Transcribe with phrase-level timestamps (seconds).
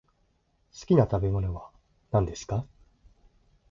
[0.73, 1.69] 好きな食べ物は
[2.09, 2.65] 何ですか？